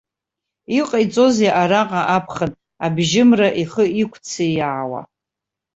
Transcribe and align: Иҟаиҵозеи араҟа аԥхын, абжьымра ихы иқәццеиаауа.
Иҟаиҵозеи 0.79 1.55
араҟа 1.61 2.01
аԥхын, 2.15 2.51
абжьымра 2.85 3.49
ихы 3.61 3.83
иқәццеиаауа. 4.01 5.01